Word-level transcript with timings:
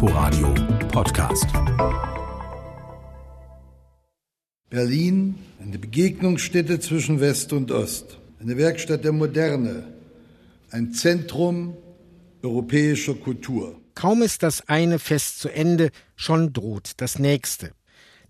Inforadio 0.00 0.54
Podcast. 0.92 1.46
Berlin, 4.70 5.34
eine 5.60 5.76
Begegnungsstätte 5.76 6.78
zwischen 6.78 7.18
West 7.18 7.52
und 7.52 7.72
Ost, 7.72 8.16
eine 8.38 8.56
Werkstatt 8.56 9.02
der 9.02 9.10
Moderne, 9.10 9.92
ein 10.70 10.92
Zentrum 10.92 11.76
europäischer 12.44 13.14
Kultur. 13.14 13.74
Kaum 13.96 14.22
ist 14.22 14.44
das 14.44 14.68
eine 14.68 15.00
Fest 15.00 15.40
zu 15.40 15.48
Ende, 15.48 15.90
schon 16.14 16.52
droht 16.52 16.92
das 16.98 17.18
nächste. 17.18 17.72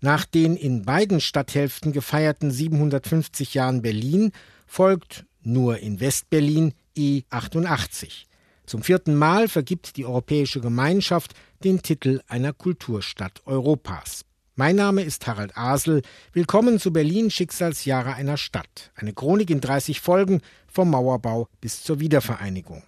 Nach 0.01 0.25
den 0.25 0.55
in 0.55 0.81
beiden 0.85 1.21
Stadthälften 1.21 1.91
gefeierten 1.91 2.49
750 2.49 3.53
Jahren 3.53 3.83
Berlin 3.83 4.31
folgt 4.65 5.27
nur 5.43 5.77
in 5.77 5.99
Westberlin 5.99 6.73
E88. 6.97 8.25
Zum 8.65 8.83
vierten 8.83 9.15
Mal 9.15 9.47
vergibt 9.47 9.97
die 9.97 10.05
Europäische 10.05 10.61
Gemeinschaft 10.61 11.33
den 11.63 11.81
Titel 11.81 12.21
einer 12.27 12.53
Kulturstadt 12.53 13.41
Europas. 13.45 14.23
Mein 14.55 14.77
Name 14.77 15.03
ist 15.03 15.27
Harald 15.27 15.57
Asel. 15.57 16.01
Willkommen 16.31 16.79
zu 16.79 16.93
Berlin 16.93 17.29
Schicksalsjahre 17.29 18.13
einer 18.13 18.37
Stadt. 18.37 18.91
Eine 18.95 19.13
Chronik 19.13 19.49
in 19.49 19.59
30 19.59 19.99
Folgen 19.99 20.41
vom 20.67 20.89
Mauerbau 20.89 21.47
bis 21.59 21.83
zur 21.83 21.99
Wiedervereinigung. 21.99 22.83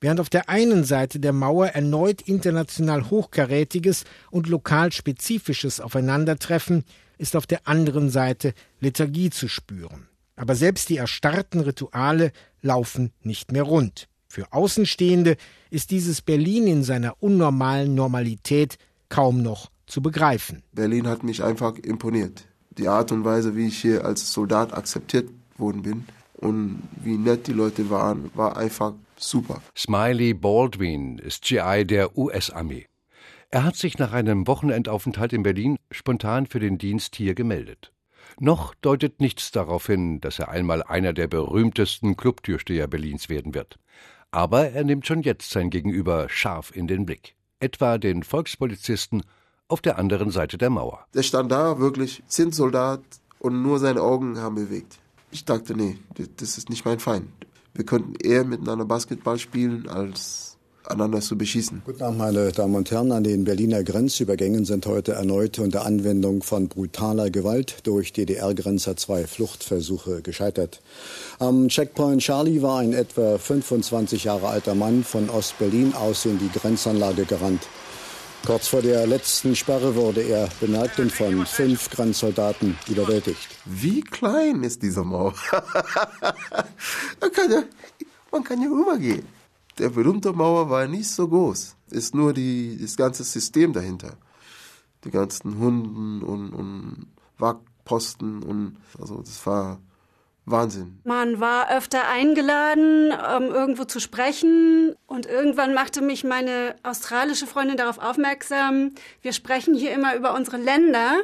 Während 0.00 0.18
auf 0.18 0.30
der 0.30 0.48
einen 0.48 0.84
Seite 0.84 1.20
der 1.20 1.34
Mauer 1.34 1.68
erneut 1.68 2.22
international 2.22 3.10
hochkarätiges 3.10 4.04
und 4.30 4.48
lokal 4.48 4.92
spezifisches 4.92 5.78
Aufeinandertreffen, 5.78 6.84
ist 7.18 7.36
auf 7.36 7.46
der 7.46 7.68
anderen 7.68 8.08
Seite 8.08 8.54
Lethargie 8.80 9.28
zu 9.28 9.46
spüren. 9.46 10.08
Aber 10.36 10.54
selbst 10.54 10.88
die 10.88 10.96
erstarrten 10.96 11.60
Rituale 11.60 12.32
laufen 12.62 13.12
nicht 13.22 13.52
mehr 13.52 13.64
rund. 13.64 14.09
Für 14.32 14.52
Außenstehende 14.52 15.36
ist 15.70 15.90
dieses 15.90 16.22
Berlin 16.22 16.68
in 16.68 16.84
seiner 16.84 17.20
unnormalen 17.20 17.96
Normalität 17.96 18.78
kaum 19.08 19.42
noch 19.42 19.72
zu 19.86 20.02
begreifen. 20.02 20.62
Berlin 20.70 21.08
hat 21.08 21.24
mich 21.24 21.42
einfach 21.42 21.76
imponiert. 21.78 22.44
Die 22.70 22.86
Art 22.86 23.10
und 23.10 23.24
Weise, 23.24 23.56
wie 23.56 23.66
ich 23.66 23.78
hier 23.78 24.04
als 24.04 24.32
Soldat 24.32 24.72
akzeptiert 24.72 25.28
worden 25.58 25.82
bin 25.82 26.04
und 26.34 26.80
wie 27.02 27.16
nett 27.16 27.48
die 27.48 27.52
Leute 27.52 27.90
waren, 27.90 28.30
war 28.34 28.56
einfach 28.56 28.92
super. 29.16 29.60
Smiley 29.76 30.32
Baldwin 30.32 31.18
ist 31.18 31.42
GI 31.42 31.84
der 31.84 32.16
US-Armee. 32.16 32.86
Er 33.48 33.64
hat 33.64 33.74
sich 33.74 33.98
nach 33.98 34.12
einem 34.12 34.46
Wochenendaufenthalt 34.46 35.32
in 35.32 35.42
Berlin 35.42 35.76
spontan 35.90 36.46
für 36.46 36.60
den 36.60 36.78
Dienst 36.78 37.16
hier 37.16 37.34
gemeldet. 37.34 37.90
Noch 38.38 38.74
deutet 38.76 39.20
nichts 39.20 39.50
darauf 39.50 39.88
hin, 39.88 40.20
dass 40.20 40.38
er 40.38 40.50
einmal 40.50 40.84
einer 40.84 41.12
der 41.12 41.26
berühmtesten 41.26 42.16
Clubtürsteher 42.16 42.86
Berlins 42.86 43.28
werden 43.28 43.54
wird. 43.54 43.80
Aber 44.30 44.70
er 44.70 44.84
nimmt 44.84 45.06
schon 45.06 45.22
jetzt 45.22 45.50
sein 45.50 45.70
Gegenüber 45.70 46.28
scharf 46.28 46.74
in 46.74 46.86
den 46.86 47.04
Blick. 47.04 47.34
Etwa 47.58 47.98
den 47.98 48.22
Volkspolizisten 48.22 49.22
auf 49.68 49.80
der 49.80 49.98
anderen 49.98 50.30
Seite 50.30 50.58
der 50.58 50.70
Mauer. 50.70 51.06
Der 51.14 51.22
stand 51.22 51.50
da 51.50 51.78
wirklich, 51.78 52.22
Zinssoldat, 52.26 53.00
und 53.40 53.62
nur 53.62 53.78
seine 53.78 54.02
Augen 54.02 54.38
haben 54.38 54.54
bewegt. 54.54 54.98
Ich 55.30 55.44
dachte, 55.44 55.74
nee, 55.74 55.98
das 56.36 56.58
ist 56.58 56.68
nicht 56.68 56.84
mein 56.84 57.00
Feind. 57.00 57.28
Wir 57.74 57.84
könnten 57.84 58.14
eher 58.16 58.44
miteinander 58.44 58.84
Basketball 58.84 59.38
spielen, 59.38 59.88
als 59.88 60.49
einander 60.86 61.20
zu 61.20 61.36
beschießen. 61.36 61.82
Guten 61.84 62.02
Abend, 62.02 62.18
meine 62.18 62.52
Damen 62.52 62.74
und 62.74 62.90
Herren. 62.90 63.12
An 63.12 63.24
den 63.24 63.44
Berliner 63.44 63.82
Grenzübergängen 63.82 64.64
sind 64.64 64.86
heute 64.86 65.12
erneut 65.12 65.58
unter 65.58 65.84
Anwendung 65.84 66.42
von 66.42 66.68
brutaler 66.68 67.30
Gewalt 67.30 67.86
durch 67.86 68.12
DDR-Grenzer 68.12 68.96
zwei 68.96 69.26
Fluchtversuche 69.26 70.22
gescheitert. 70.22 70.80
Am 71.38 71.68
Checkpoint 71.68 72.22
Charlie 72.22 72.62
war 72.62 72.80
ein 72.80 72.92
etwa 72.92 73.38
25 73.38 74.24
Jahre 74.24 74.48
alter 74.48 74.74
Mann 74.74 75.04
von 75.04 75.30
Ostberlin 75.30 75.94
aus 75.94 76.24
in 76.24 76.38
die 76.38 76.50
Grenzanlage 76.50 77.24
gerannt. 77.24 77.62
Kurz 78.46 78.68
vor 78.68 78.80
der 78.80 79.06
letzten 79.06 79.54
Sperre 79.54 79.94
wurde 79.94 80.22
er 80.22 80.48
bemerkt 80.60 80.98
und 80.98 81.12
von 81.12 81.44
fünf 81.44 81.90
Grenzsoldaten 81.90 82.78
überwältigt. 82.88 83.48
Wie 83.66 84.00
klein 84.00 84.62
ist 84.62 84.82
diese 84.82 85.04
Mauer? 85.04 85.34
man, 87.20 87.32
kann 87.32 87.50
ja, 87.50 87.62
man 88.32 88.42
kann 88.42 88.62
ja 88.62 88.68
rübergehen. 88.68 89.39
Der 89.80 89.88
berühmte 89.88 90.34
Mauer 90.34 90.68
war 90.68 90.86
nicht 90.86 91.08
so 91.08 91.26
groß. 91.26 91.74
Ist 91.90 92.14
nur 92.14 92.34
die, 92.34 92.76
das 92.78 92.96
ganze 92.96 93.24
System 93.24 93.72
dahinter. 93.72 94.18
Die 95.04 95.10
ganzen 95.10 95.58
Hunden 95.58 96.22
und, 96.22 96.52
und 96.52 97.06
Wagposten 97.38 98.42
und 98.42 98.76
also 99.00 99.22
das 99.22 99.46
war 99.46 99.80
Wahnsinn. 100.44 101.00
Man 101.04 101.40
war 101.40 101.70
öfter 101.70 102.06
eingeladen, 102.08 103.10
um 103.10 103.44
irgendwo 103.44 103.84
zu 103.84 104.00
sprechen. 104.00 104.94
Und 105.06 105.24
irgendwann 105.24 105.72
machte 105.72 106.02
mich 106.02 106.24
meine 106.24 106.76
australische 106.82 107.46
Freundin 107.46 107.78
darauf 107.78 107.96
aufmerksam, 107.96 108.92
wir 109.22 109.32
sprechen 109.32 109.74
hier 109.74 109.94
immer 109.94 110.14
über 110.14 110.34
unsere 110.34 110.58
Länder 110.58 111.22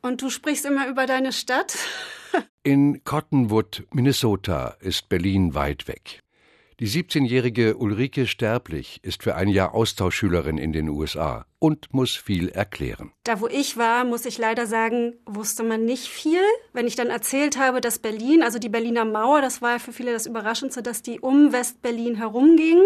und 0.00 0.22
du 0.22 0.30
sprichst 0.30 0.64
immer 0.64 0.88
über 0.88 1.04
deine 1.04 1.32
Stadt. 1.32 1.76
In 2.62 3.04
Cottonwood, 3.04 3.84
Minnesota, 3.92 4.76
ist 4.80 5.10
Berlin 5.10 5.54
weit 5.54 5.88
weg. 5.88 6.22
Die 6.80 6.88
17-jährige 6.88 7.76
Ulrike 7.76 8.28
Sterblich 8.28 9.00
ist 9.02 9.24
für 9.24 9.34
ein 9.34 9.48
Jahr 9.48 9.74
Austauschschülerin 9.74 10.58
in 10.58 10.72
den 10.72 10.88
USA 10.88 11.44
und 11.58 11.92
muss 11.92 12.14
viel 12.14 12.50
erklären. 12.50 13.10
Da, 13.24 13.40
wo 13.40 13.48
ich 13.48 13.76
war, 13.76 14.04
muss 14.04 14.24
ich 14.26 14.38
leider 14.38 14.64
sagen, 14.68 15.14
wusste 15.26 15.64
man 15.64 15.84
nicht 15.84 16.06
viel. 16.06 16.38
Wenn 16.72 16.86
ich 16.86 16.94
dann 16.94 17.08
erzählt 17.08 17.58
habe, 17.58 17.80
dass 17.80 17.98
Berlin, 17.98 18.44
also 18.44 18.60
die 18.60 18.68
Berliner 18.68 19.04
Mauer, 19.04 19.40
das 19.40 19.60
war 19.60 19.80
für 19.80 19.92
viele 19.92 20.12
das 20.12 20.26
Überraschendste, 20.26 20.80
dass 20.80 21.02
die 21.02 21.18
um 21.18 21.52
West-Berlin 21.52 22.14
herumging. 22.14 22.78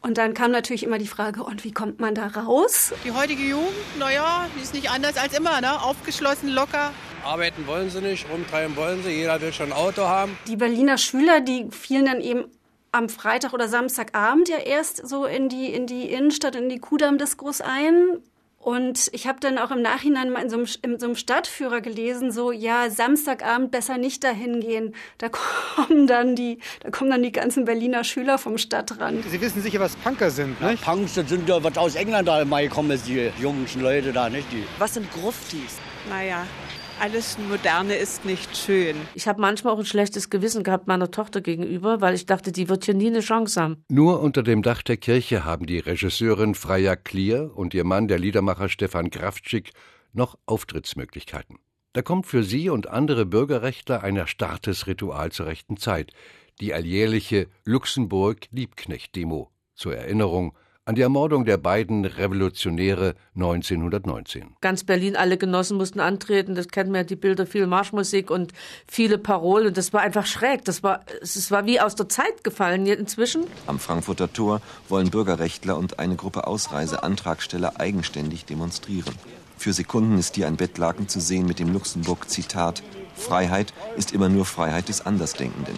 Und 0.00 0.16
dann 0.16 0.32
kam 0.32 0.50
natürlich 0.50 0.82
immer 0.82 0.96
die 0.96 1.06
Frage, 1.06 1.42
und 1.42 1.64
wie 1.64 1.72
kommt 1.72 2.00
man 2.00 2.14
da 2.14 2.28
raus? 2.28 2.94
Die 3.04 3.12
heutige 3.12 3.42
Jugend, 3.42 3.98
naja, 3.98 4.48
die 4.56 4.62
ist 4.62 4.72
nicht 4.72 4.90
anders 4.90 5.18
als 5.18 5.36
immer, 5.36 5.60
ne? 5.60 5.82
Aufgeschlossen, 5.82 6.48
locker. 6.48 6.94
Arbeiten 7.22 7.66
wollen 7.66 7.90
sie 7.90 8.00
nicht, 8.00 8.26
rumtreiben 8.30 8.74
wollen 8.74 9.02
sie, 9.02 9.10
jeder 9.10 9.38
will 9.42 9.52
schon 9.52 9.66
ein 9.66 9.72
Auto 9.74 10.04
haben. 10.04 10.38
Die 10.48 10.56
Berliner 10.56 10.96
Schüler, 10.96 11.42
die 11.42 11.66
fielen 11.70 12.06
dann 12.06 12.22
eben 12.22 12.46
am 12.94 13.08
Freitag 13.08 13.52
oder 13.52 13.68
Samstagabend 13.68 14.48
ja 14.48 14.58
erst 14.58 15.06
so 15.06 15.24
in 15.24 15.48
die, 15.48 15.72
in 15.72 15.86
die 15.86 16.10
Innenstadt, 16.10 16.54
in 16.54 16.68
die 16.68 16.78
Kudamm-Diskurs 16.78 17.60
ein. 17.60 18.18
Und 18.58 19.10
ich 19.12 19.26
habe 19.26 19.40
dann 19.40 19.58
auch 19.58 19.70
im 19.72 19.82
Nachhinein 19.82 20.30
mal 20.30 20.42
in 20.42 20.48
so, 20.48 20.56
einem, 20.56 20.66
in 20.80 20.98
so 20.98 21.06
einem 21.06 21.16
Stadtführer 21.16 21.82
gelesen, 21.82 22.32
so 22.32 22.50
ja, 22.50 22.88
Samstagabend 22.88 23.72
besser 23.72 23.98
nicht 23.98 24.24
dahin 24.24 24.60
gehen. 24.60 24.94
Da 25.18 25.28
kommen 25.76 26.06
dann 26.06 26.34
die, 26.34 26.60
da 26.80 26.90
kommen 26.90 27.10
dann 27.10 27.22
die 27.22 27.32
ganzen 27.32 27.66
Berliner 27.66 28.04
Schüler 28.04 28.38
vom 28.38 28.56
Stadtrand. 28.56 29.22
Sie 29.28 29.40
wissen 29.40 29.60
sicher, 29.60 29.80
was 29.80 29.96
Punker 29.96 30.30
sind, 30.30 30.58
ne? 30.62 30.78
Ja, 30.80 30.92
Punks 30.92 31.14
das 31.14 31.28
sind 31.28 31.46
ja 31.46 31.62
was 31.62 31.76
aus 31.76 31.94
England 31.94 32.26
da 32.28 32.42
mal 32.46 32.62
gekommen 32.62 32.92
ist, 32.92 33.06
die 33.06 33.30
jungen 33.38 33.66
Leute 33.78 34.12
da, 34.12 34.30
nicht 34.30 34.50
die. 34.50 34.64
Was 34.78 34.94
sind 34.94 35.12
Gruftis? 35.12 35.78
Naja, 36.08 36.46
alles 37.00 37.38
Moderne 37.38 37.94
ist 37.96 38.24
nicht 38.24 38.56
schön. 38.56 38.96
Ich 39.14 39.28
habe 39.28 39.40
manchmal 39.40 39.74
auch 39.74 39.78
ein 39.78 39.86
schlechtes 39.86 40.30
Gewissen 40.30 40.62
gehabt 40.62 40.86
meiner 40.86 41.10
Tochter 41.10 41.40
gegenüber, 41.40 42.00
weil 42.00 42.14
ich 42.14 42.26
dachte, 42.26 42.52
die 42.52 42.68
wird 42.68 42.84
hier 42.84 42.94
nie 42.94 43.08
eine 43.08 43.20
Chance 43.20 43.60
haben. 43.60 43.84
Nur 43.88 44.20
unter 44.20 44.42
dem 44.42 44.62
Dach 44.62 44.82
der 44.82 44.96
Kirche 44.96 45.44
haben 45.44 45.66
die 45.66 45.78
Regisseurin 45.78 46.54
Freya 46.54 46.96
Klier 46.96 47.52
und 47.54 47.74
ihr 47.74 47.84
Mann, 47.84 48.08
der 48.08 48.18
Liedermacher 48.18 48.68
Stefan 48.68 49.10
Kraftschick, 49.10 49.72
noch 50.12 50.38
Auftrittsmöglichkeiten. 50.46 51.58
Da 51.92 52.02
kommt 52.02 52.26
für 52.26 52.42
sie 52.42 52.70
und 52.70 52.88
andere 52.88 53.26
Bürgerrechtler 53.26 54.02
ein 54.02 54.16
erstarrtes 54.16 54.86
Ritual 54.86 55.30
zur 55.30 55.46
rechten 55.46 55.76
Zeit, 55.76 56.12
die 56.60 56.74
alljährliche 56.74 57.48
Luxemburg-Liebknecht-Demo 57.64 59.50
zur 59.74 59.96
Erinnerung 59.96 60.56
an 60.86 60.96
die 60.96 61.02
Ermordung 61.02 61.46
der 61.46 61.56
beiden 61.56 62.04
Revolutionäre 62.04 63.14
1919. 63.34 64.56
Ganz 64.60 64.84
Berlin, 64.84 65.16
alle 65.16 65.38
Genossen 65.38 65.78
mussten 65.78 65.98
antreten. 65.98 66.54
Das 66.54 66.68
kennen 66.68 66.92
wir 66.92 67.04
die 67.04 67.16
Bilder, 67.16 67.46
viel 67.46 67.66
Marschmusik 67.66 68.30
und 68.30 68.52
viele 68.86 69.16
Parolen. 69.16 69.72
Das 69.72 69.94
war 69.94 70.02
einfach 70.02 70.26
schräg. 70.26 70.64
Das 70.66 70.82
war, 70.82 71.00
es 71.22 71.50
war 71.50 71.64
wie 71.64 71.80
aus 71.80 71.94
der 71.94 72.10
Zeit 72.10 72.44
gefallen 72.44 72.86
inzwischen. 72.86 73.44
Am 73.66 73.78
Frankfurter 73.78 74.30
Tor 74.30 74.60
wollen 74.90 75.10
Bürgerrechtler 75.10 75.78
und 75.78 75.98
eine 75.98 76.16
Gruppe 76.16 76.46
Ausreiseantragsteller 76.46 77.80
eigenständig 77.80 78.44
demonstrieren. 78.44 79.14
Für 79.56 79.72
Sekunden 79.72 80.18
ist 80.18 80.34
hier 80.34 80.46
ein 80.46 80.56
Bettlaken 80.56 81.08
zu 81.08 81.18
sehen 81.18 81.46
mit 81.46 81.60
dem 81.60 81.72
Luxemburg-Zitat: 81.72 82.82
Freiheit 83.14 83.72
ist 83.96 84.12
immer 84.12 84.28
nur 84.28 84.44
Freiheit 84.44 84.90
des 84.90 85.06
Andersdenkenden. 85.06 85.76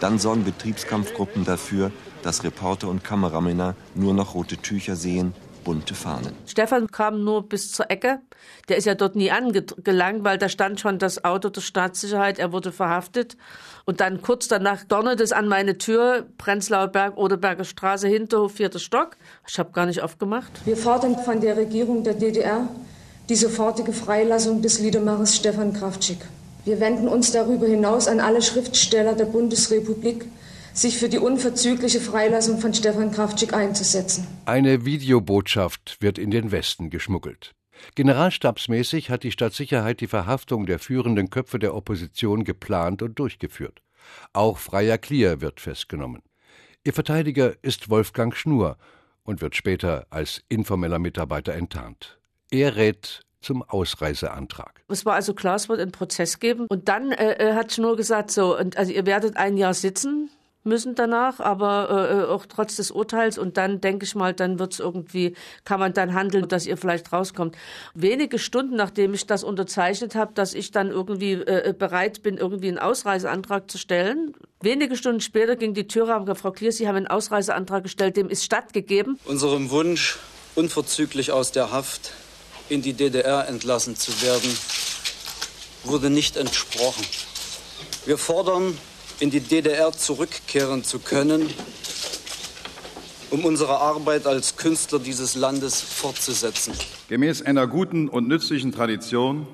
Dann 0.00 0.18
sorgen 0.18 0.44
Betriebskampfgruppen 0.44 1.46
dafür, 1.46 1.90
dass 2.24 2.44
Reporter 2.44 2.88
und 2.88 3.04
Kameramänner 3.04 3.74
nur 3.94 4.14
noch 4.14 4.34
rote 4.34 4.56
Tücher 4.56 4.96
sehen, 4.96 5.34
bunte 5.64 5.94
Fahnen. 5.94 6.34
Stefan 6.46 6.88
kam 6.88 7.24
nur 7.24 7.48
bis 7.48 7.72
zur 7.72 7.90
Ecke. 7.90 8.20
Der 8.68 8.76
ist 8.76 8.84
ja 8.84 8.94
dort 8.94 9.16
nie 9.16 9.30
angelangt, 9.30 10.24
weil 10.24 10.38
da 10.38 10.48
stand 10.48 10.80
schon 10.80 10.98
das 10.98 11.24
Auto 11.24 11.48
der 11.48 11.62
Staatssicherheit. 11.62 12.38
Er 12.38 12.52
wurde 12.52 12.70
verhaftet. 12.70 13.36
Und 13.84 14.00
dann 14.00 14.22
kurz 14.22 14.48
danach 14.48 14.84
donnert 14.84 15.20
es 15.20 15.32
an 15.32 15.48
meine 15.48 15.78
Tür, 15.78 16.26
Prenzlauer 16.38 16.88
Berg, 16.88 17.16
Oderberger 17.16 17.64
Straße, 17.64 18.08
Hinterhof, 18.08 18.52
vierter 18.52 18.78
Stock. 18.78 19.16
Ich 19.48 19.58
habe 19.58 19.72
gar 19.72 19.86
nicht 19.86 20.02
aufgemacht. 20.02 20.52
Wir 20.64 20.76
fordern 20.76 21.18
von 21.18 21.40
der 21.40 21.56
Regierung 21.56 22.04
der 22.04 22.14
DDR 22.14 22.68
die 23.28 23.36
sofortige 23.36 23.92
Freilassung 23.92 24.60
des 24.60 24.80
Liedermachers 24.80 25.36
Stefan 25.36 25.72
Kraftschick. 25.72 26.18
Wir 26.64 26.80
wenden 26.80 27.08
uns 27.08 27.32
darüber 27.32 27.66
hinaus 27.66 28.06
an 28.08 28.20
alle 28.20 28.42
Schriftsteller 28.42 29.14
der 29.14 29.26
Bundesrepublik, 29.26 30.26
sich 30.74 30.98
für 30.98 31.08
die 31.08 31.18
unverzügliche 31.18 32.00
Freilassung 32.00 32.58
von 32.58 32.74
Stefan 32.74 33.12
Kraftschick 33.12 33.54
einzusetzen. 33.54 34.26
Eine 34.44 34.84
Videobotschaft 34.84 35.98
wird 36.00 36.18
in 36.18 36.30
den 36.30 36.50
Westen 36.50 36.90
geschmuggelt. 36.90 37.52
Generalstabsmäßig 37.94 39.10
hat 39.10 39.22
die 39.22 39.32
Stadtsicherheit 39.32 40.00
die 40.00 40.06
Verhaftung 40.06 40.66
der 40.66 40.78
führenden 40.78 41.30
Köpfe 41.30 41.58
der 41.58 41.74
Opposition 41.74 42.44
geplant 42.44 43.02
und 43.02 43.18
durchgeführt. 43.18 43.80
Auch 44.32 44.58
Freier 44.58 44.98
Klier 44.98 45.40
wird 45.40 45.60
festgenommen. 45.60 46.22
Ihr 46.84 46.92
Verteidiger 46.92 47.54
ist 47.62 47.88
Wolfgang 47.88 48.36
Schnur 48.36 48.76
und 49.22 49.40
wird 49.40 49.56
später 49.56 50.06
als 50.10 50.42
informeller 50.48 50.98
Mitarbeiter 50.98 51.54
enttarnt. 51.54 52.18
Er 52.50 52.76
rät 52.76 53.22
zum 53.40 53.62
Ausreiseantrag. 53.62 54.82
Es 54.88 55.04
war 55.04 55.14
also 55.14 55.34
klar, 55.34 55.56
es 55.56 55.68
wird 55.68 55.80
einen 55.80 55.92
Prozess 55.92 56.40
geben. 56.40 56.66
Und 56.68 56.88
dann 56.88 57.12
äh, 57.12 57.50
äh 57.50 57.54
hat 57.54 57.72
Schnur 57.72 57.96
gesagt, 57.96 58.30
so, 58.30 58.58
und 58.58 58.76
also 58.76 58.92
ihr 58.92 59.06
werdet 59.06 59.36
ein 59.36 59.56
Jahr 59.56 59.74
sitzen, 59.74 60.30
müssen 60.64 60.94
danach, 60.94 61.40
aber 61.40 61.88
äh, 61.90 62.18
äh, 62.20 62.24
auch 62.24 62.46
trotz 62.46 62.76
des 62.76 62.90
Urteils. 62.90 63.38
Und 63.38 63.56
dann 63.56 63.80
denke 63.80 64.04
ich 64.04 64.14
mal, 64.14 64.32
dann 64.32 64.58
wird 64.58 64.72
es 64.72 64.80
irgendwie, 64.80 65.34
kann 65.64 65.78
man 65.78 65.92
dann 65.92 66.14
handeln, 66.14 66.48
dass 66.48 66.66
ihr 66.66 66.76
vielleicht 66.76 67.12
rauskommt. 67.12 67.56
Wenige 67.94 68.38
Stunden, 68.38 68.76
nachdem 68.76 69.14
ich 69.14 69.26
das 69.26 69.44
unterzeichnet 69.44 70.14
habe, 70.14 70.32
dass 70.34 70.54
ich 70.54 70.70
dann 70.70 70.90
irgendwie 70.90 71.32
äh, 71.32 71.70
äh, 71.70 71.72
bereit 71.72 72.22
bin, 72.22 72.38
irgendwie 72.38 72.68
einen 72.68 72.78
Ausreiseantrag 72.78 73.70
zu 73.70 73.78
stellen. 73.78 74.34
Wenige 74.60 74.96
Stunden 74.96 75.20
später 75.20 75.56
ging 75.56 75.74
die 75.74 75.86
Tür 75.86 76.16
auf, 76.16 76.38
Frau 76.38 76.50
Klier, 76.50 76.72
Sie 76.72 76.88
haben 76.88 76.96
einen 76.96 77.06
Ausreiseantrag 77.06 77.82
gestellt, 77.82 78.16
dem 78.16 78.28
ist 78.28 78.44
stattgegeben. 78.44 79.18
Unserem 79.26 79.70
Wunsch, 79.70 80.18
unverzüglich 80.54 81.32
aus 81.32 81.52
der 81.52 81.70
Haft 81.70 82.12
in 82.68 82.80
die 82.80 82.94
DDR 82.94 83.46
entlassen 83.48 83.96
zu 83.96 84.22
werden, 84.22 84.50
wurde 85.84 86.08
nicht 86.08 86.36
entsprochen. 86.36 87.04
Wir 88.06 88.16
fordern 88.16 88.78
in 89.20 89.30
die 89.30 89.40
DDR 89.40 89.92
zurückkehren 89.92 90.84
zu 90.84 90.98
können, 90.98 91.48
um 93.30 93.44
unsere 93.44 93.78
Arbeit 93.78 94.26
als 94.26 94.56
Künstler 94.56 94.98
dieses 94.98 95.34
Landes 95.34 95.80
fortzusetzen. 95.80 96.74
Gemäß 97.08 97.42
einer 97.42 97.66
guten 97.66 98.08
und 98.08 98.28
nützlichen 98.28 98.72
Tradition 98.72 99.46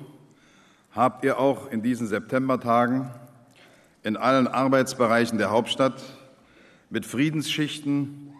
habt 0.91 1.23
ihr 1.23 1.39
auch 1.39 1.71
in 1.71 1.81
diesen 1.81 2.07
Septembertagen 2.07 3.09
in 4.03 4.17
allen 4.17 4.47
Arbeitsbereichen 4.47 5.37
der 5.37 5.51
Hauptstadt 5.51 6.01
mit 6.89 7.05
Friedensschichten 7.05 8.33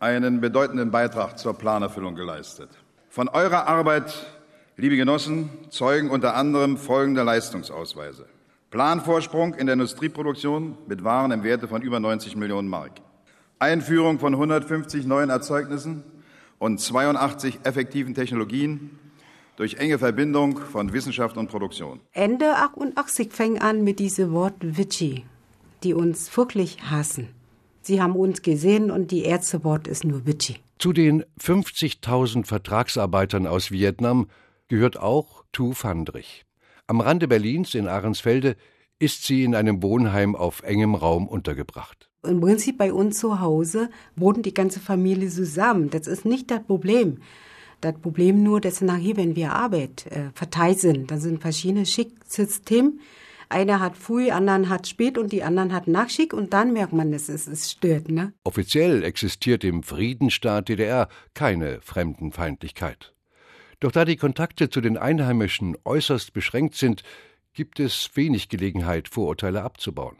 einen 0.00 0.40
bedeutenden 0.40 0.90
Beitrag 0.90 1.38
zur 1.38 1.54
Planerfüllung 1.54 2.16
geleistet. 2.16 2.68
Von 3.08 3.28
eurer 3.28 3.66
Arbeit, 3.66 4.12
liebe 4.76 4.96
Genossen, 4.96 5.48
zeugen 5.70 6.10
unter 6.10 6.34
anderem 6.34 6.76
folgende 6.76 7.22
Leistungsausweise. 7.22 8.26
Planvorsprung 8.70 9.54
in 9.54 9.66
der 9.66 9.74
Industrieproduktion 9.74 10.76
mit 10.88 11.04
Waren 11.04 11.30
im 11.30 11.44
Werte 11.44 11.68
von 11.68 11.82
über 11.82 12.00
90 12.00 12.34
Millionen 12.36 12.68
Mark. 12.68 13.00
Einführung 13.58 14.18
von 14.18 14.34
150 14.34 15.06
neuen 15.06 15.30
Erzeugnissen 15.30 16.02
und 16.58 16.80
82 16.80 17.60
effektiven 17.62 18.14
Technologien 18.14 18.98
durch 19.56 19.76
enge 19.76 19.98
Verbindung 19.98 20.58
von 20.58 20.92
Wissenschaft 20.92 21.36
und 21.36 21.48
Produktion. 21.48 22.00
Ende 22.12 22.56
88 22.56 23.32
fängt 23.32 23.62
an 23.62 23.84
mit 23.84 23.98
diesem 23.98 24.32
Wort 24.32 24.56
Vichy, 24.60 25.24
die 25.82 25.94
uns 25.94 26.34
wirklich 26.36 26.90
hassen. 26.90 27.28
Sie 27.82 28.02
haben 28.02 28.16
uns 28.16 28.42
gesehen 28.42 28.90
und 28.90 29.12
die 29.12 29.22
erste 29.22 29.62
Wort 29.62 29.86
ist 29.86 30.04
nur 30.04 30.26
Vichy. 30.26 30.56
Zu 30.78 30.92
den 30.92 31.24
50.000 31.40 32.44
Vertragsarbeitern 32.44 33.46
aus 33.46 33.70
Vietnam 33.70 34.26
gehört 34.68 34.98
auch 34.98 35.44
Tu 35.52 35.72
Fandrich. 35.72 36.45
Am 36.88 37.00
Rande 37.00 37.26
Berlins 37.26 37.74
in 37.74 37.88
Ahrensfelde 37.88 38.54
ist 39.00 39.24
sie 39.24 39.42
in 39.42 39.56
einem 39.56 39.82
Wohnheim 39.82 40.36
auf 40.36 40.62
engem 40.62 40.94
Raum 40.94 41.26
untergebracht. 41.26 42.08
Im 42.22 42.40
Prinzip 42.40 42.78
bei 42.78 42.92
uns 42.92 43.18
zu 43.18 43.40
Hause 43.40 43.90
wohnt 44.14 44.46
die 44.46 44.54
ganze 44.54 44.78
Familie 44.78 45.28
zusammen. 45.28 45.90
Das 45.90 46.06
ist 46.06 46.24
nicht 46.24 46.50
das 46.50 46.62
Problem. 46.62 47.18
Das 47.80 47.98
Problem 47.98 48.42
nur, 48.44 48.60
dass 48.60 48.80
nachher, 48.82 49.16
wenn 49.16 49.34
wir 49.34 49.52
Arbeit 49.52 50.06
äh, 50.06 50.30
verteilt 50.32 50.78
sind, 50.78 51.10
dann 51.10 51.20
sind 51.20 51.42
verschiedene 51.42 51.86
Schicksysteme. 51.86 52.92
Einer 53.48 53.80
hat 53.80 53.96
früh, 53.96 54.30
anderen 54.30 54.68
hat 54.68 54.86
spät 54.86 55.18
und 55.18 55.32
die 55.32 55.42
anderen 55.42 55.72
hat 55.72 55.88
Nachschick 55.88 56.32
und 56.32 56.52
dann 56.52 56.72
merkt 56.72 56.92
man, 56.92 57.10
dass 57.10 57.28
es, 57.28 57.48
es 57.48 57.70
stört. 57.70 58.08
Ne? 58.08 58.32
Offiziell 58.44 59.02
existiert 59.02 59.64
im 59.64 59.82
Friedensstaat 59.82 60.68
DDR 60.68 61.08
keine 61.34 61.80
Fremdenfeindlichkeit. 61.80 63.15
Doch 63.80 63.92
da 63.92 64.04
die 64.04 64.16
Kontakte 64.16 64.70
zu 64.70 64.80
den 64.80 64.96
Einheimischen 64.96 65.76
äußerst 65.84 66.32
beschränkt 66.32 66.76
sind, 66.76 67.02
gibt 67.52 67.80
es 67.80 68.10
wenig 68.14 68.48
Gelegenheit, 68.48 69.08
Vorurteile 69.08 69.62
abzubauen. 69.62 70.16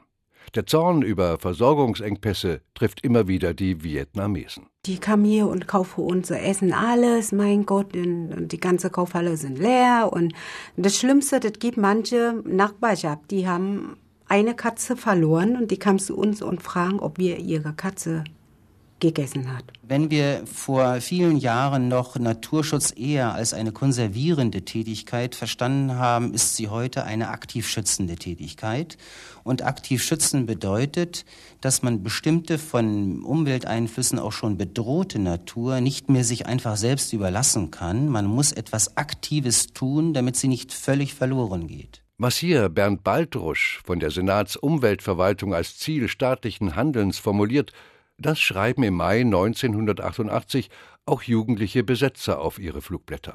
Der 0.55 0.67
Zorn 0.67 1.03
über 1.03 1.39
Versorgungsengpässe 1.39 2.61
trifft 2.75 3.03
immer 3.03 3.27
wieder 3.29 3.53
die 3.53 3.83
Vietnamesen. 3.83 4.67
Die 4.87 4.99
kamen 4.99 5.25
hier 5.25 5.49
und 5.49 5.67
kaufen 5.67 6.05
unser 6.05 6.41
Essen 6.41 6.73
alles, 6.73 7.33
mein 7.33 7.67
Gott, 7.67 7.97
und 7.97 8.49
die 8.49 8.61
ganze 8.61 8.91
Kaufhalle 8.91 9.37
sind 9.37 9.59
leer. 9.59 10.11
Und 10.13 10.35
das 10.77 10.97
Schlimmste, 10.97 11.41
das 11.41 11.55
gibt 11.59 11.77
manche 11.77 12.43
Nachbarschaft, 12.45 13.31
die 13.31 13.49
haben 13.49 13.97
eine 14.29 14.55
Katze 14.55 14.97
verloren 14.97 15.57
und 15.57 15.71
die 15.71 15.79
kamen 15.79 15.99
zu 15.99 16.17
uns 16.17 16.43
und 16.43 16.63
fragen, 16.63 17.01
ob 17.01 17.19
wir 17.19 17.39
ihre 17.39 17.73
Katze 17.73 18.25
gegessen 19.01 19.55
hat. 19.55 19.65
Wenn 19.83 20.11
wir 20.11 20.43
vor 20.47 21.01
vielen 21.01 21.37
Jahren 21.37 21.89
noch 21.89 22.17
Naturschutz 22.19 22.93
eher 22.97 23.35
als 23.35 23.53
eine 23.53 23.73
konservierende 23.73 24.63
Tätigkeit 24.63 25.35
verstanden 25.35 25.97
haben, 25.97 26.33
ist 26.33 26.57
sie 26.57 26.69
heute 26.69 27.05
eine 27.05 27.29
aktiv 27.29 27.69
schützende 27.69 28.17
Tätigkeit. 28.17 28.97
Und 29.45 29.65
aktiv 29.65 30.03
schützen 30.03 30.47
bedeutet, 30.47 31.25
dass 31.61 31.83
man 31.83 32.03
bestimmte 32.03 32.59
von 32.59 33.23
Umwelteinflüssen 33.23 34.19
auch 34.19 34.33
schon 34.33 34.57
bedrohte 34.57 35.19
Natur 35.19 35.81
nicht 35.81 36.11
mehr 36.11 36.25
sich 36.25 36.47
einfach 36.47 36.77
selbst 36.77 37.13
überlassen 37.13 37.71
kann. 37.71 38.09
Man 38.09 38.27
muss 38.27 38.53
etwas 38.53 38.97
Aktives 38.97 39.69
tun, 39.69 40.15
damit 40.15 40.37
sie 40.37 40.49
nicht 40.49 40.73
völlig 40.73 41.15
verloren 41.15 41.69
geht. 41.69 42.03
Was 42.19 42.39
hier 42.39 42.71
Bernd 42.71 43.05
Baltrusch 43.05 43.83
von 43.85 44.01
der 44.01 44.11
Senatsumweltverwaltung 44.11 45.53
als 45.53 45.77
Ziel 45.77 46.09
staatlichen 46.09 46.75
Handelns 46.75 47.19
formuliert, 47.19 47.73
das 48.19 48.41
schreiben 48.41 48.83
im 48.83 48.95
Mai 48.95 49.21
1988 49.21 50.71
auch 51.05 51.23
jugendliche 51.23 51.85
Besetzer 51.85 52.41
auf 52.41 52.59
ihre 52.59 52.83
Flugblätter. 52.83 53.35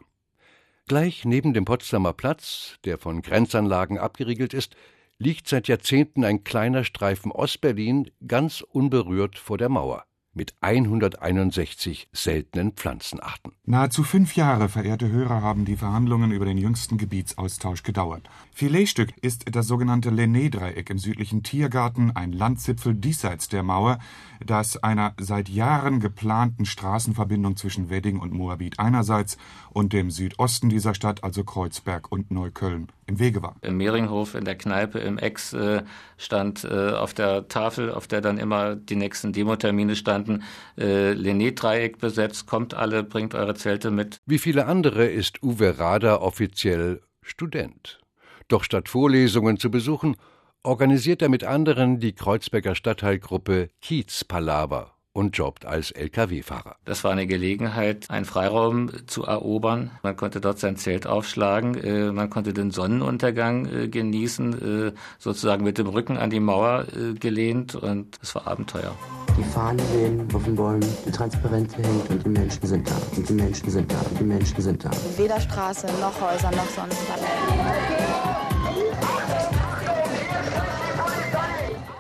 Gleich 0.88 1.26
neben 1.26 1.54
dem 1.54 1.66
Potsdamer 1.66 2.14
Platz, 2.14 2.78
der 2.84 2.98
von 2.98 3.22
Grenzanlagen 3.22 3.98
abgeriegelt 3.98 4.54
ist, 4.54 4.76
liegt 5.18 5.48
seit 5.48 5.68
Jahrzehnten 5.68 6.26
ein 6.26 6.44
kleiner 6.44 6.84
Streifen 6.84 7.32
Ostberlin 7.32 8.10
ganz 8.28 8.62
unberührt 8.62 9.38
vor 9.38 9.58
der 9.58 9.70
Mauer 9.70 10.06
mit 10.34 10.54
161 10.62 12.08
seltenen 12.14 12.72
Pflanzenarten. 12.72 13.52
Nahezu 13.66 14.04
fünf 14.04 14.36
Jahre, 14.36 14.70
verehrte 14.70 15.10
Hörer, 15.10 15.42
haben 15.42 15.66
die 15.66 15.76
Verhandlungen 15.76 16.32
über 16.32 16.46
den 16.46 16.58
jüngsten 16.58 16.98
Gebietsaustausch 16.98 17.84
gedauert. 17.84 18.30
Filetstück 18.54 19.14
ist 19.22 19.46
das 19.56 19.68
sogenannte 19.68 20.10
Lenné-Dreieck 20.10 20.90
im 20.90 21.00
südlichen 21.00 21.44
Tiergarten, 21.44 22.16
ein 22.16 22.32
Landzipfel 22.32 22.96
diesseits 22.96 23.50
der 23.50 23.64
Mauer, 23.64 24.00
das 24.46 24.78
einer 24.78 25.14
seit 25.20 25.50
Jahren 25.50 26.00
geplanten 26.00 26.66
Straßenverbindung 26.66 27.58
zwischen 27.58 27.90
Wedding 27.90 28.20
und 28.20 28.34
Moabit 28.34 28.80
einerseits 28.80 29.38
und 29.70 29.94
dem 29.94 30.12
Südosten 30.12 30.70
dieser 30.70 30.94
Stadt, 30.94 31.24
also 31.24 31.44
Kreuzberg 31.44 32.12
und 32.12 32.32
Neukölln, 32.32 32.88
im 33.12 33.20
Wege 33.20 33.44
war. 33.44 33.56
Im 33.62 33.78
Mehringhof, 33.78 34.36
in 34.36 34.46
der 34.46 34.56
Kneipe, 34.56 35.00
im 35.00 35.18
Ex 35.18 35.54
äh, 35.54 35.84
stand 36.18 36.64
äh, 36.64 36.92
auf 36.92 37.14
der 37.14 37.48
Tafel, 37.48 37.92
auf 37.92 38.08
der 38.08 38.22
dann 38.22 38.38
immer 38.38 38.76
die 38.76 38.96
nächsten 38.96 39.34
Demotermine 39.34 39.96
standen, 39.96 40.44
äh, 40.78 41.12
Lené-Dreieck 41.12 42.00
besetzt, 42.00 42.48
kommt 42.48 42.74
alle, 42.74 43.04
bringt 43.04 43.36
eure 43.36 43.56
Zelte 43.56 43.92
mit. 43.92 44.18
Wie 44.26 44.40
viele 44.40 44.66
andere 44.66 45.06
ist 45.06 45.44
Uwe 45.44 45.78
Rader 45.78 46.22
offiziell 46.22 47.02
Student. 47.22 48.00
Doch 48.48 48.64
statt 48.64 48.90
Vorlesungen 48.90 49.58
zu 49.58 49.70
besuchen, 49.70 50.16
organisiert 50.64 51.22
er 51.22 51.30
mit 51.30 51.44
anderen 51.44 52.00
die 52.00 52.14
Kreuzberger 52.14 52.76
Stadtteilgruppe 52.76 53.70
Kiez-Palaver 53.82 54.96
und 55.14 55.38
jobbt 55.38 55.66
als 55.66 55.92
Lkw-Fahrer. 55.92 56.78
Das 56.86 57.04
war 57.04 57.12
eine 57.12 57.28
Gelegenheit, 57.28 58.10
einen 58.10 58.26
Freiraum 58.26 58.90
zu 59.08 59.24
erobern. 59.24 59.92
Man 60.04 60.16
konnte 60.16 60.40
dort 60.40 60.60
sein 60.60 60.78
Zelt 60.78 61.06
aufschlagen, 61.08 61.76
äh, 61.76 62.12
man 62.12 62.30
konnte 62.30 62.54
den 62.54 62.72
Sonnenuntergang 62.72 63.66
äh, 63.66 63.88
genießen, 63.88 64.90
äh, 64.90 64.94
sozusagen 65.20 65.64
mit 65.64 65.78
dem 65.78 65.88
Rücken 65.88 66.18
an 66.18 66.30
die 66.30 66.40
Mauer 66.40 66.86
gelehnt 67.20 67.76
und 67.76 68.18
es 68.22 68.36
war 68.36 68.48
Abenteuer. 68.48 68.96
Die 69.38 69.44
Fahnen 69.44 69.80
wehen 69.94 70.28
auf 70.34 70.44
den 70.44 70.56
Bäumen, 70.56 70.86
die 71.06 71.12
Transparente 71.12 71.78
hängt 71.78 72.10
und 72.10 72.26
die 72.26 72.30
Menschen 72.30 72.68
sind 72.68 72.90
da 72.90 72.96
und 73.16 73.30
die 73.30 73.34
Menschen 73.34 73.70
sind 73.70 73.92
da 73.92 74.00
und 74.00 74.20
die 74.20 74.24
Menschen 74.24 74.62
sind 74.62 74.84
da. 74.84 74.92
Weder 75.18 75.40
Straße 75.40 75.88
noch 76.00 76.20
Häuser 76.20 76.52
noch 76.52 76.70
sonst 76.70 76.98
was. 77.10 77.22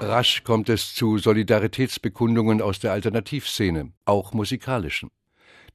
Rasch 0.03 0.43
kommt 0.43 0.67
es 0.69 0.95
zu 0.95 1.19
Solidaritätsbekundungen 1.19 2.59
aus 2.59 2.79
der 2.79 2.91
Alternativszene, 2.91 3.91
auch 4.03 4.33
musikalischen. 4.33 5.11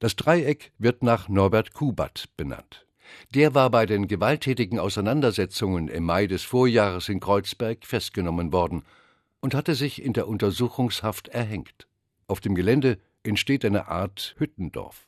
Das 0.01 0.17
Dreieck 0.17 0.73
wird 0.79 1.05
nach 1.05 1.29
Norbert 1.29 1.73
Kubat 1.75 2.25
benannt. 2.37 2.87
Der 3.37 3.55
war 3.55 3.71
bei 3.71 3.87
den 3.87 4.09
gewalttätigen 4.09 4.81
Auseinandersetzungen 4.81 5.87
im 5.87 6.03
Mai 6.03 6.27
des 6.27 6.43
Vorjahres 6.43 7.09
in 7.09 7.21
Kreuzberg 7.21 7.87
festgenommen 7.87 8.53
worden 8.53 8.83
und 9.39 9.55
hatte 9.55 9.77
sich 9.77 10.03
in 10.03 10.13
der 10.13 10.27
Untersuchungshaft 10.27 11.29
erhängt. 11.29 11.87
Auf 12.27 12.41
dem 12.41 12.57
Gelände 12.57 12.99
entsteht 13.23 13.65
eine 13.65 13.87
Art 13.87 14.35
Hüttendorf. 14.39 15.07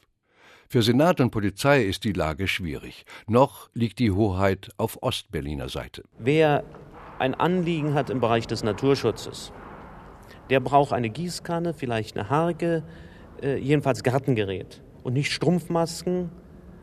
Für 0.68 0.82
Senat 0.82 1.20
und 1.20 1.32
Polizei 1.32 1.82
ist 1.82 2.04
die 2.04 2.12
Lage 2.12 2.46
schwierig. 2.46 3.04
Noch 3.26 3.68
liegt 3.74 3.98
die 3.98 4.12
Hoheit 4.12 4.70
auf 4.76 5.02
Ostberliner 5.02 5.68
Seite. 5.68 6.04
Wer 6.18 6.62
ein 7.18 7.34
Anliegen 7.34 7.94
hat 7.94 8.10
im 8.10 8.20
Bereich 8.20 8.46
des 8.46 8.62
Naturschutzes, 8.62 9.52
der 10.50 10.60
braucht 10.60 10.92
eine 10.92 11.10
Gießkanne, 11.10 11.74
vielleicht 11.74 12.16
eine 12.16 12.30
Harke, 12.30 12.82
äh, 13.42 13.58
jedenfalls 13.58 14.02
Gartengerät 14.02 14.82
und 15.02 15.12
nicht 15.12 15.32
Strumpfmasken 15.32 16.30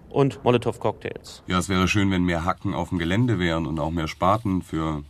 und 0.09 0.43
Molotow-Cocktails. 0.43 1.43
Ja, 1.47 1.59
es 1.59 1.69
wäre 1.69 1.87
schön, 1.87 2.11
wenn 2.11 2.23
mehr 2.23 2.45
Hacken 2.45 2.73
auf 2.73 2.89
dem 2.89 2.99
Gelände 2.99 3.39
wären 3.39 3.65
und 3.65 3.79
auch 3.79 3.91
mehr 3.91 4.07
Spaten 4.07 4.61
für 4.61 5.03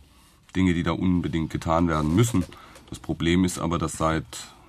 Dinge, 0.54 0.74
die 0.74 0.82
da 0.82 0.92
unbedingt 0.92 1.50
getan 1.50 1.88
werden 1.88 2.14
müssen. 2.14 2.44
Das 2.88 2.98
Problem 2.98 3.44
ist 3.44 3.58
aber, 3.58 3.78
dass 3.78 3.92
seit 3.92 4.24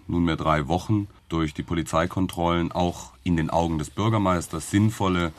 nunmehr 0.07 0.35
drei 0.35 0.67
Wochen 0.67 1.07
durch 1.29 1.53
die 1.53 1.63
Polizeikontrollen 1.63 2.71
auch 2.71 3.13
in 3.23 3.37
den 3.37 3.49
Augen 3.49 3.77
des 3.77 3.89
Bürgermeisters 3.89 4.69
sinnvolle 4.69 5.31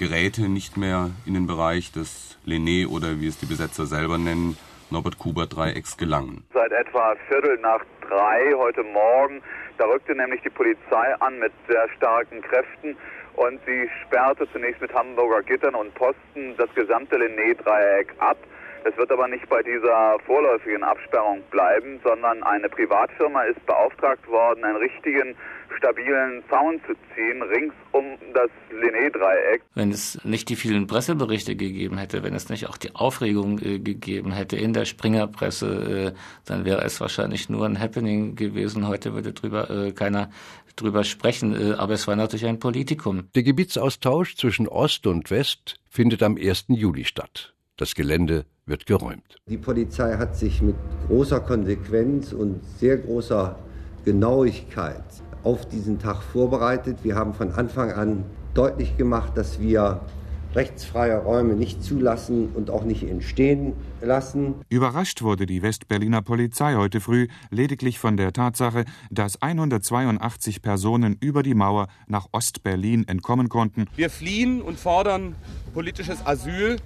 Geräte 0.00 0.48
nicht 0.48 0.78
mehr 0.78 1.10
in 1.26 1.34
den 1.34 1.46
Bereich 1.46 1.92
des 1.92 2.38
Lené 2.46 2.88
oder 2.88 3.20
wie 3.20 3.26
es 3.26 3.38
die 3.38 3.44
Besetzer 3.44 3.84
selber 3.84 4.16
nennen, 4.16 4.56
Norbert-Kubert-Dreiecks 4.88 5.98
gelangen. 5.98 6.42
Seit 6.54 6.72
etwa 6.72 7.14
Viertel 7.28 7.58
nach 7.58 7.84
drei 8.08 8.50
heute 8.56 8.82
Morgen, 8.82 9.42
da 9.76 9.84
rückte 9.84 10.14
nämlich 10.14 10.40
die 10.40 10.48
Polizei 10.48 11.14
an 11.20 11.38
mit 11.38 11.52
sehr 11.68 11.86
starken 11.98 12.40
Kräften 12.40 12.96
und 13.36 13.60
sie 13.66 13.90
sperrte 14.02 14.50
zunächst 14.50 14.80
mit 14.80 14.90
Hamburger 14.94 15.42
Gittern 15.42 15.74
und 15.74 15.94
Posten 15.94 16.56
das 16.56 16.74
gesamte 16.74 17.16
Lené-Dreieck 17.16 18.14
ab. 18.20 18.38
Es 18.84 18.96
wird 18.96 19.10
aber 19.12 19.28
nicht 19.28 19.48
bei 19.48 19.62
dieser 19.62 20.18
vorläufigen 20.26 20.82
Absperrung 20.82 21.42
bleiben, 21.50 22.00
sondern 22.02 22.42
eine 22.42 22.68
Privatfirma 22.68 23.42
ist 23.42 23.64
beauftragt 23.66 24.26
worden, 24.28 24.64
einen 24.64 24.76
richtigen 24.76 25.36
stabilen 25.76 26.42
Zaun 26.48 26.80
zu 26.86 26.94
ziehen, 27.14 27.42
rings 27.42 27.74
um 27.92 28.04
das 28.34 28.50
Linné-Dreieck. 28.70 29.62
Wenn 29.74 29.90
es 29.90 30.22
nicht 30.24 30.48
die 30.48 30.56
vielen 30.56 30.86
Presseberichte 30.86 31.56
gegeben 31.56 31.98
hätte, 31.98 32.22
wenn 32.22 32.34
es 32.34 32.48
nicht 32.48 32.68
auch 32.68 32.76
die 32.76 32.94
Aufregung 32.94 33.58
äh, 33.60 33.78
gegeben 33.78 34.32
hätte 34.32 34.56
in 34.56 34.72
der 34.72 34.84
Springerpresse, 34.84 36.12
äh, 36.14 36.18
dann 36.46 36.64
wäre 36.64 36.82
es 36.82 37.00
wahrscheinlich 37.00 37.48
nur 37.48 37.66
ein 37.66 37.78
Happening 37.78 38.34
gewesen. 38.34 38.88
Heute 38.88 39.14
würde 39.14 39.32
drüber 39.32 39.70
äh, 39.70 39.92
keiner 39.92 40.30
drüber 40.76 41.04
sprechen, 41.04 41.54
äh, 41.54 41.74
aber 41.74 41.94
es 41.94 42.06
war 42.08 42.16
natürlich 42.16 42.46
ein 42.46 42.58
Politikum. 42.58 43.28
Der 43.34 43.42
Gebietsaustausch 43.42 44.36
zwischen 44.36 44.68
Ost 44.68 45.06
und 45.06 45.30
West 45.30 45.76
findet 45.88 46.22
am 46.22 46.36
1. 46.36 46.66
Juli 46.68 47.04
statt. 47.04 47.54
Das 47.80 47.94
Gelände 47.94 48.44
wird 48.66 48.84
geräumt. 48.84 49.38
Die 49.48 49.56
Polizei 49.56 50.18
hat 50.18 50.36
sich 50.36 50.60
mit 50.60 50.76
großer 51.06 51.40
Konsequenz 51.40 52.34
und 52.34 52.60
sehr 52.78 52.98
großer 52.98 53.58
Genauigkeit 54.04 55.02
auf 55.44 55.66
diesen 55.66 55.98
Tag 55.98 56.22
vorbereitet. 56.22 56.98
Wir 57.04 57.14
haben 57.14 57.32
von 57.32 57.52
Anfang 57.52 57.90
an 57.92 58.24
deutlich 58.52 58.98
gemacht, 58.98 59.32
dass 59.34 59.60
wir 59.60 60.02
rechtsfreie 60.54 61.16
Räume 61.16 61.54
nicht 61.54 61.82
zulassen 61.82 62.50
und 62.54 62.68
auch 62.68 62.84
nicht 62.84 63.04
entstehen 63.04 63.72
lassen. 64.02 64.56
Überrascht 64.68 65.22
wurde 65.22 65.46
die 65.46 65.62
Westberliner 65.62 66.20
Polizei 66.20 66.74
heute 66.74 67.00
früh 67.00 67.28
lediglich 67.50 67.98
von 67.98 68.18
der 68.18 68.34
Tatsache, 68.34 68.84
dass 69.10 69.40
182 69.40 70.60
Personen 70.60 71.16
über 71.20 71.42
die 71.42 71.54
Mauer 71.54 71.86
nach 72.08 72.26
Ostberlin 72.32 73.08
entkommen 73.08 73.48
konnten. 73.48 73.86
Wir 73.96 74.10
fliehen 74.10 74.60
und 74.60 74.78
fordern 74.78 75.34
politisches 75.72 76.26
Asyl 76.26 76.76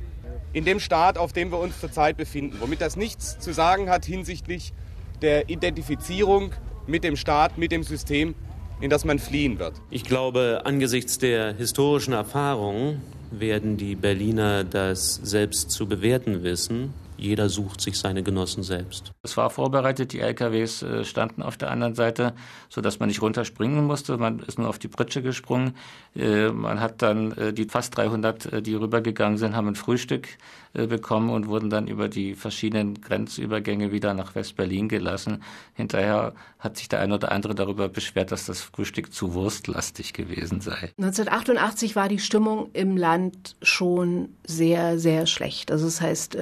in 0.55 0.65
dem 0.65 0.81
Staat, 0.81 1.19
auf 1.19 1.33
dem 1.35 1.51
wir 1.51 1.59
uns 1.59 1.79
zurzeit 1.81 2.17
befinden, 2.17 2.57
womit 2.61 2.81
das 2.81 2.97
nichts 2.97 3.39
zu 3.39 3.53
sagen 3.53 3.91
hat 3.91 4.07
hinsichtlich 4.07 4.73
der 5.21 5.51
Identifizierung 5.51 6.53
mit 6.87 7.05
dem 7.05 7.17
Staat, 7.17 7.59
mit 7.59 7.73
dem 7.73 7.83
System, 7.83 8.35
in 8.81 8.89
das 8.89 9.05
man 9.05 9.19
fliehen 9.19 9.59
wird. 9.59 9.75
Ich 9.91 10.05
glaube, 10.05 10.63
angesichts 10.65 11.19
der 11.19 11.55
historischen 11.55 12.13
Erfahrungen 12.13 13.03
werden 13.31 13.77
die 13.77 13.97
Berliner 13.97 14.65
das 14.65 15.17
selbst 15.17 15.71
zu 15.71 15.87
bewerten 15.87 16.43
wissen 16.45 16.95
jeder 17.25 17.49
sucht 17.49 17.81
sich 17.81 17.99
seine 17.99 18.23
Genossen 18.23 18.63
selbst. 18.63 19.13
Es 19.23 19.37
war 19.37 19.51
vorbereitet, 19.51 20.13
die 20.13 20.21
LKWs 20.21 20.83
äh, 20.83 21.05
standen 21.05 21.43
auf 21.43 21.57
der 21.57 21.71
anderen 21.71 21.95
Seite, 21.95 22.35
sodass 22.69 23.01
man 23.01 23.09
nicht 23.09 23.23
runterspringen 23.23 23.85
musste. 23.85 24.17
Man 24.19 24.41
ist 24.41 24.59
nur 24.59 24.69
auf 24.69 24.79
die 24.79 24.89
Pritsche 24.89 25.23
gesprungen. 25.23 25.75
Äh, 26.15 26.51
man 26.51 26.81
hat 26.81 27.03
dann 27.03 27.33
äh, 27.33 27.53
die 27.53 27.65
fast 27.65 27.97
300, 27.97 28.67
die 28.67 28.75
rübergegangen 28.75 29.39
sind, 29.39 29.57
haben 29.57 29.69
ein 29.69 29.75
Frühstück 29.75 30.29
bekommen 30.73 31.31
und 31.31 31.47
wurden 31.47 31.71
dann 31.71 31.87
über 31.87 32.09
die 32.09 32.35
verschiedenen 32.35 33.01
Grenzübergänge 33.01 33.93
wieder 33.93 34.13
nach 34.13 34.35
West-Berlin 34.35 34.89
gelassen. 34.89 35.45
Hinterher 35.75 36.35
hat 36.59 36.79
sich 36.79 36.89
der 36.89 36.99
eine 36.99 37.15
oder 37.15 37.31
andere 37.31 37.55
darüber 37.55 37.89
beschwert, 37.89 38.33
dass 38.33 38.47
das 38.47 38.61
Frühstück 38.61 39.13
zu 39.13 39.35
wurstlastig 39.35 40.15
gewesen 40.15 40.61
sei. 40.61 40.91
1988 40.99 41.95
war 41.95 42.09
die 42.09 42.19
Stimmung 42.19 42.71
im 42.73 42.97
Land 42.97 43.55
schon 43.63 44.31
sehr, 44.45 44.99
sehr 44.99 45.27
schlecht. 45.27 45.71
Also 45.71 45.85
das 45.85 46.01
heißt, 46.01 46.35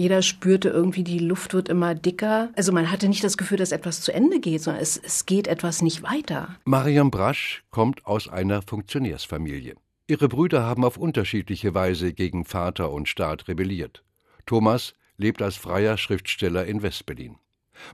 jeder 0.00 0.22
spürte 0.22 0.70
irgendwie, 0.70 1.04
die 1.04 1.18
Luft 1.18 1.52
wird 1.52 1.68
immer 1.68 1.94
dicker. 1.94 2.50
Also 2.56 2.72
man 2.72 2.90
hatte 2.90 3.08
nicht 3.08 3.22
das 3.22 3.36
Gefühl, 3.36 3.58
dass 3.58 3.70
etwas 3.70 4.00
zu 4.00 4.12
Ende 4.12 4.40
geht, 4.40 4.62
sondern 4.62 4.82
es, 4.82 4.96
es 4.96 5.26
geht 5.26 5.46
etwas 5.46 5.82
nicht 5.82 6.02
weiter. 6.02 6.56
Mariam 6.64 7.10
Brasch 7.10 7.62
kommt 7.70 8.06
aus 8.06 8.28
einer 8.28 8.62
Funktionärsfamilie. 8.62 9.74
Ihre 10.06 10.28
Brüder 10.28 10.64
haben 10.64 10.84
auf 10.84 10.96
unterschiedliche 10.96 11.74
Weise 11.74 12.12
gegen 12.12 12.44
Vater 12.44 12.90
und 12.90 13.08
Staat 13.08 13.46
rebelliert. 13.46 14.02
Thomas 14.46 14.94
lebt 15.18 15.42
als 15.42 15.56
freier 15.56 15.98
Schriftsteller 15.98 16.64
in 16.64 16.82
Westberlin. 16.82 17.36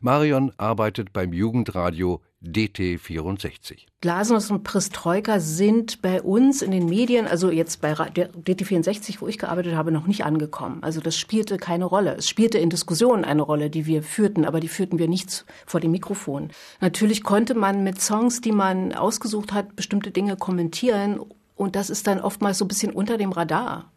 Marion 0.00 0.52
arbeitet 0.56 1.12
beim 1.12 1.32
Jugendradio 1.32 2.22
DT64. 2.46 3.86
Glasnost 4.00 4.50
und 4.50 4.62
Pristroika 4.62 5.40
sind 5.40 6.02
bei 6.02 6.22
uns 6.22 6.62
in 6.62 6.70
den 6.70 6.86
Medien, 6.86 7.26
also 7.26 7.50
jetzt 7.50 7.80
bei 7.80 7.92
DT64, 7.92 9.16
wo 9.20 9.26
ich 9.26 9.38
gearbeitet 9.38 9.74
habe, 9.74 9.90
noch 9.90 10.06
nicht 10.06 10.24
angekommen. 10.24 10.82
Also 10.82 11.00
das 11.00 11.16
spielte 11.16 11.56
keine 11.56 11.86
Rolle. 11.86 12.14
Es 12.16 12.28
spielte 12.28 12.58
in 12.58 12.70
Diskussionen 12.70 13.24
eine 13.24 13.42
Rolle, 13.42 13.70
die 13.70 13.86
wir 13.86 14.02
führten, 14.02 14.44
aber 14.44 14.60
die 14.60 14.68
führten 14.68 14.98
wir 14.98 15.08
nicht 15.08 15.44
vor 15.66 15.80
dem 15.80 15.90
Mikrofon. 15.90 16.50
Natürlich 16.80 17.22
konnte 17.22 17.54
man 17.54 17.84
mit 17.84 18.00
Songs, 18.00 18.40
die 18.40 18.52
man 18.52 18.92
ausgesucht 18.92 19.52
hat, 19.52 19.74
bestimmte 19.76 20.10
Dinge 20.10 20.36
kommentieren 20.36 21.20
und 21.56 21.75
das 21.75 21.90
ist 21.90 22.06
dann 22.06 22.20
oftmals 22.20 22.58
so 22.58 22.64
ein 22.64 22.68
bisschen 22.68 22.92
unter 22.92 23.16
dem 23.16 23.32
Radar 23.32 23.90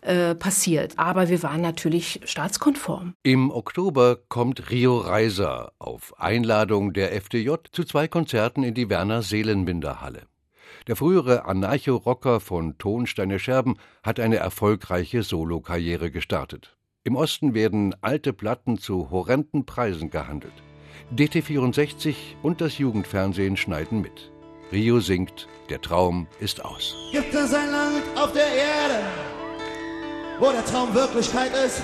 äh, 0.00 0.34
passiert. 0.34 0.98
Aber 0.98 1.28
wir 1.28 1.42
waren 1.42 1.60
natürlich 1.60 2.20
staatskonform. 2.24 3.14
Im 3.22 3.50
Oktober 3.50 4.16
kommt 4.28 4.70
Rio 4.70 4.98
Reiser 4.98 5.72
auf 5.78 6.18
Einladung 6.18 6.92
der 6.92 7.14
FDJ 7.14 7.50
zu 7.70 7.84
zwei 7.84 8.08
Konzerten 8.08 8.64
in 8.64 8.74
die 8.74 8.88
Werner 8.88 9.22
Seelenbinder 9.22 10.00
Halle. 10.00 10.22
Der 10.88 10.96
frühere 10.96 11.44
Anarcho-Rocker 11.44 12.40
von 12.40 12.76
Tonsteine 12.78 13.38
Scherben 13.38 13.76
hat 14.02 14.18
eine 14.18 14.36
erfolgreiche 14.36 15.22
Solokarriere 15.22 16.10
gestartet. 16.10 16.76
Im 17.04 17.14
Osten 17.14 17.54
werden 17.54 17.94
alte 18.00 18.32
Platten 18.32 18.78
zu 18.78 19.10
horrenden 19.10 19.66
Preisen 19.66 20.10
gehandelt. 20.10 20.54
DT64 21.14 22.14
und 22.42 22.60
das 22.60 22.78
Jugendfernsehen 22.78 23.56
schneiden 23.56 24.00
mit. 24.00 24.32
Rio 24.72 25.00
singt, 25.00 25.48
der 25.68 25.82
Traum 25.82 26.26
ist 26.40 26.64
aus. 26.64 26.96
Gibt 27.12 27.34
es 27.34 27.52
ein 27.52 27.70
Land 27.70 28.02
auf 28.16 28.32
der 28.32 28.46
Erde, 28.46 29.04
wo 30.40 30.50
der 30.50 30.64
Traum 30.64 30.94
Wirklichkeit 30.94 31.52
ist? 31.66 31.82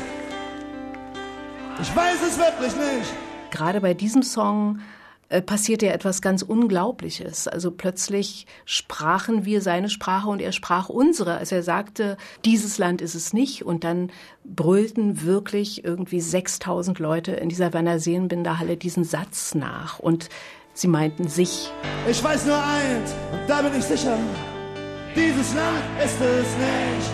Ich 1.83 1.95
weiß 1.95 2.17
es 2.27 2.39
wirklich 2.39 2.75
nicht. 2.75 3.13
Gerade 3.51 3.83
bei 3.83 3.93
diesem 3.93 4.23
Song 4.23 4.81
äh, 5.29 5.43
passierte 5.43 5.85
ja 5.85 5.93
etwas 5.93 6.23
ganz 6.23 6.41
Unglaubliches. 6.41 7.47
Also 7.47 7.73
plötzlich 7.73 8.47
sprachen 8.65 9.45
wir 9.45 9.61
seine 9.61 9.91
Sprache 9.91 10.31
und 10.31 10.41
er 10.41 10.53
sprach 10.53 10.89
unsere. 10.89 11.37
Also 11.37 11.57
er 11.57 11.63
sagte, 11.63 12.17
dieses 12.47 12.79
Land 12.79 13.03
ist 13.03 13.15
es 13.15 13.35
nicht. 13.35 13.67
Und 13.67 13.85
dann 13.85 14.11
brüllten 14.45 15.25
wirklich 15.25 15.85
irgendwie 15.85 16.23
6000 16.23 16.99
Leute 16.99 17.33
in 17.33 17.51
dieser 17.51 17.75
Werner 17.75 17.99
Seelenbinder 17.99 18.59
diesen 18.77 19.05
Satz 19.05 19.55
nach. 19.55 19.99
Und 19.99 20.31
Sie 20.79 20.87
meinten 20.87 21.27
sich. 21.27 21.73
Ich 22.09 22.23
weiß 22.23 22.47
nur 22.47 22.65
eins, 22.65 23.13
und 23.33 23.41
da 23.49 23.63
bin 23.63 23.77
ich 23.77 23.85
sicher. 23.85 24.17
Dieses 25.17 25.53
Land 25.53 25.85
ist 26.05 26.21
es 26.21 26.57
nicht. 26.57 27.11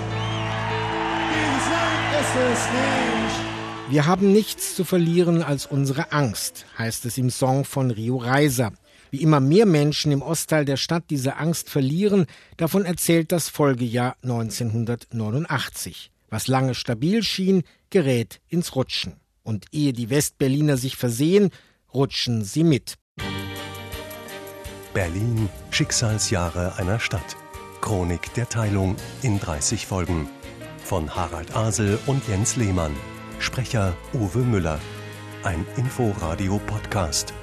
Dieses 1.33 1.67
Land 1.73 2.13
ist 2.21 2.37
es 2.53 2.61
nicht. 2.69 3.41
Wir 3.89 4.05
haben 4.05 4.33
nichts 4.33 4.77
zu 4.77 4.85
verlieren 4.85 5.43
als 5.43 5.65
unsere 5.65 6.13
Angst, 6.13 6.67
heißt 6.77 7.07
es 7.07 7.17
im 7.17 7.31
Song 7.31 7.65
von 7.65 7.91
Rio 7.91 8.19
Reiser. 8.19 8.75
Wie 9.11 9.23
immer 9.23 9.41
mehr 9.41 9.65
Menschen 9.65 10.13
im 10.13 10.21
Ostteil 10.21 10.67
der 10.67 10.77
Stadt 10.77 11.05
diese 11.09 11.37
Angst 11.37 11.71
verlieren, 11.71 12.27
davon 12.59 12.85
erzählt 12.85 13.33
das 13.33 13.49
Folgejahr 13.49 14.17
1989. 14.25 16.11
Was 16.29 16.49
lange 16.49 16.75
stabil 16.75 17.23
schien, 17.23 17.63
gerät 17.89 18.43
ins 18.47 18.77
Rutschen. 18.77 19.15
Und 19.43 19.65
ehe 19.73 19.95
die 19.95 20.11
Westberliner 20.11 20.77
sich 20.77 20.97
versehen, 20.97 21.49
rutschen 21.95 22.45
sie 22.45 22.65
mit. 22.65 22.99
Berlin 24.95 25.49
Schicksalsjahre 25.71 26.77
einer 26.79 27.01
Stadt. 27.01 27.37
Chronik 27.81 28.33
der 28.35 28.49
Teilung 28.49 28.95
in 29.23 29.41
30 29.41 29.87
Folgen. 29.87 30.29
Von 30.85 31.15
Harald 31.15 31.55
Asel 31.57 31.99
und 32.07 32.27
Jens 32.29 32.55
Lehmann. 32.55 32.95
Sprecher 33.41 33.95
Uwe 34.15 34.39
Müller. 34.39 34.79
ein 35.43 35.67
Inforadio-Podcast 35.77 37.35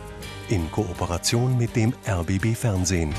in 0.47 0.71
Kooperation 0.71 1.57
mit 1.57 1.75
dem 1.75 1.93
RBB 2.07 2.55
Fernsehen. 2.55 3.13